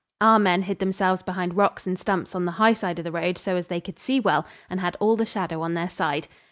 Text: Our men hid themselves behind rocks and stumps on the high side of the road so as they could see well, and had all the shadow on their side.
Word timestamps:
Our 0.19 0.39
men 0.39 0.63
hid 0.63 0.79
themselves 0.79 1.21
behind 1.21 1.55
rocks 1.55 1.85
and 1.85 1.95
stumps 1.95 2.33
on 2.33 2.45
the 2.45 2.53
high 2.53 2.73
side 2.73 2.97
of 2.97 3.05
the 3.05 3.11
road 3.11 3.37
so 3.37 3.55
as 3.55 3.67
they 3.67 3.79
could 3.79 3.99
see 3.99 4.19
well, 4.19 4.47
and 4.67 4.79
had 4.79 4.97
all 4.99 5.15
the 5.15 5.27
shadow 5.27 5.61
on 5.61 5.75
their 5.75 5.89
side. 5.89 6.27